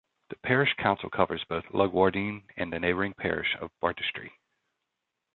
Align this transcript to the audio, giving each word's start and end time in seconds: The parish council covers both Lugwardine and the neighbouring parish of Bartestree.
The 0.29 0.35
parish 0.37 0.73
council 0.79 1.11
covers 1.11 1.43
both 1.47 1.63
Lugwardine 1.69 2.41
and 2.57 2.73
the 2.73 2.79
neighbouring 2.79 3.13
parish 3.13 3.53
of 3.61 3.69
Bartestree. 3.83 4.31